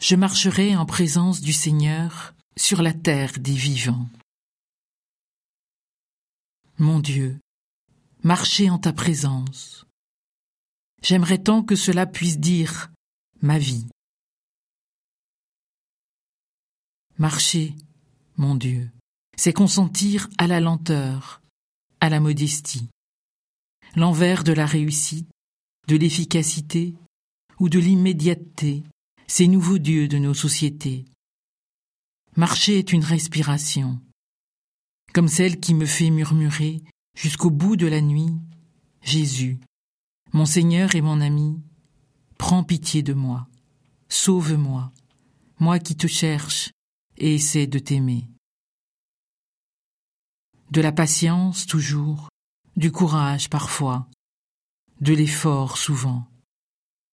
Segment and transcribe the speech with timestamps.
[0.00, 4.08] je marcherai en présence du Seigneur sur la terre des vivants.
[6.78, 7.38] Mon Dieu,
[8.22, 9.84] marcher en ta présence.
[11.02, 12.90] J'aimerais tant que cela puisse dire
[13.42, 13.86] ma vie.
[17.18, 17.74] Marcher,
[18.38, 18.90] mon Dieu,
[19.36, 21.42] c'est consentir à la lenteur,
[22.00, 22.88] à la modestie.
[23.96, 25.28] L'envers de la réussite,
[25.88, 26.94] de l'efficacité
[27.58, 28.82] ou de l'immédiateté,
[29.30, 31.04] ces nouveaux dieux de nos sociétés.
[32.36, 34.00] Marcher est une respiration,
[35.14, 36.82] comme celle qui me fait murmurer
[37.14, 38.34] jusqu'au bout de la nuit
[39.02, 39.60] Jésus,
[40.32, 41.62] mon Seigneur et mon ami,
[42.38, 43.46] prends pitié de moi,
[44.08, 44.92] sauve-moi,
[45.60, 46.72] moi qui te cherche
[47.16, 48.28] et essaie de t'aimer.
[50.72, 52.30] De la patience toujours,
[52.74, 54.08] du courage parfois,
[55.00, 56.26] de l'effort souvent.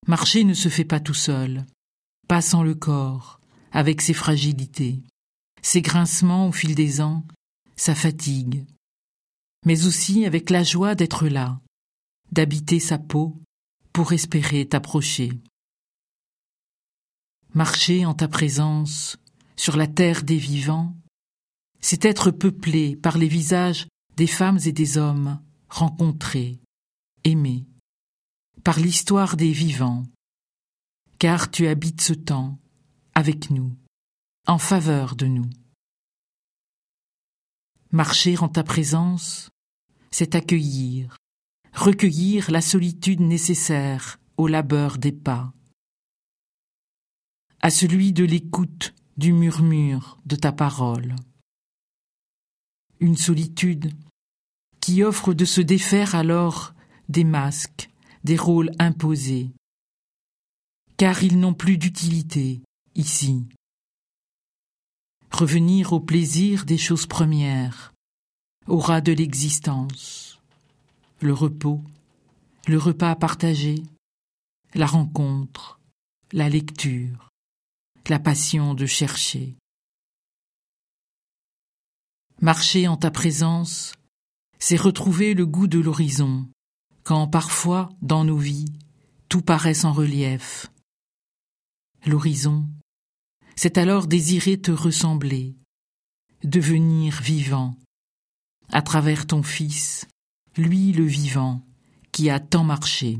[0.08, 1.63] Marcher ne se fait pas tout seul,
[2.27, 3.40] pas sans le corps,
[3.72, 5.02] avec ses fragilités,
[5.62, 7.25] ses grincements au fil des ans,
[7.75, 8.66] sa fatigue,
[9.66, 11.59] mais aussi avec la joie d'être là,
[12.31, 13.39] d'habiter sa peau
[13.94, 15.31] pour espérer t'approcher.
[17.53, 19.17] Marcher en ta présence
[19.55, 20.95] sur la terre des vivants,
[21.81, 25.39] c'est être peuplé par les visages des femmes et des hommes
[25.70, 26.59] rencontrés,
[27.23, 27.66] aimés,
[28.64, 30.03] par l'histoire des vivants,
[31.20, 32.60] car tu habites ce temps
[33.16, 33.76] avec nous,
[34.46, 35.50] en faveur de nous.
[37.92, 39.50] Marcher en ta présence,
[40.12, 41.18] c'est accueillir,
[41.73, 45.52] recueillir la solitude nécessaire au labeur des pas,
[47.62, 51.16] à celui de l'écoute du murmure de ta parole.
[53.00, 53.94] Une solitude
[54.80, 56.73] qui offre de se défaire alors
[57.10, 57.90] des masques,
[58.23, 59.52] des rôles imposés,
[60.98, 62.62] car ils n'ont plus d'utilité
[62.95, 63.45] ici.
[65.31, 67.94] Revenir au plaisir des choses premières,
[68.66, 70.42] au ras de l'existence,
[71.21, 71.83] le repos,
[72.67, 73.83] le repas partagé,
[74.73, 75.80] la rencontre,
[76.32, 77.30] la lecture,
[78.10, 79.55] la passion de chercher.
[82.42, 83.94] Marcher en ta présence,
[84.60, 86.48] c'est retrouver le goût de l'horizon,
[87.04, 88.71] quand parfois, dans nos vies,
[89.30, 90.67] tout paraît sans relief.
[92.05, 92.67] L'horizon,
[93.55, 95.55] c'est alors désirer te ressembler,
[96.43, 97.75] devenir vivant,
[98.69, 100.08] à travers ton Fils,
[100.55, 101.65] lui le vivant,
[102.11, 103.19] qui a tant marché.